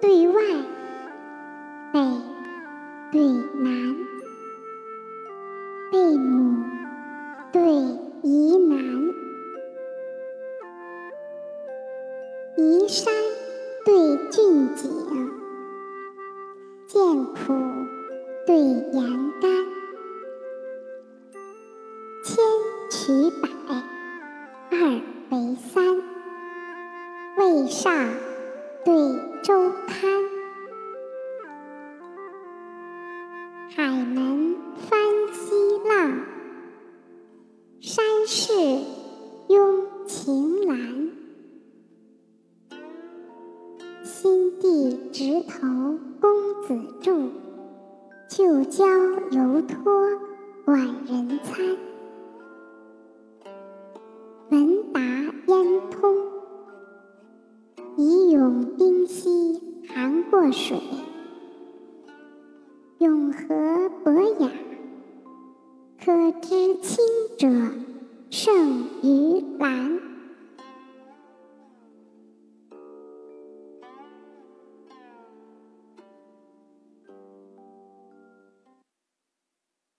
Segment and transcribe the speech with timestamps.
[0.00, 0.42] 对外，
[1.92, 2.00] 北
[3.12, 3.96] 对南，
[5.92, 6.64] 背母
[7.52, 7.60] 对
[8.22, 9.14] 沂南，
[12.56, 13.12] 移山
[13.84, 14.90] 对峻景，
[16.86, 17.34] 见苦
[18.46, 19.50] 对严甘。
[22.22, 22.42] 千
[22.90, 23.48] 曲百，
[24.70, 24.78] 二
[25.30, 25.84] 为三，
[27.36, 28.29] 为上。
[28.84, 28.94] 对
[29.42, 30.10] 周堪。
[33.74, 34.98] 海门翻
[35.32, 36.24] 西浪，
[37.80, 38.52] 山势
[39.48, 41.10] 拥晴岚。
[44.02, 45.68] 新地直投
[46.20, 47.30] 公子住，
[48.28, 48.86] 旧交
[49.30, 49.92] 犹托
[50.64, 51.76] 晚人餐。
[58.30, 60.78] 咏冰溪寒过水。
[62.98, 64.48] 永和博雅，
[65.98, 67.04] 可知清
[67.36, 67.48] 者
[68.30, 69.49] 胜于。